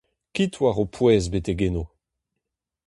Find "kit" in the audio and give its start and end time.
0.35-0.53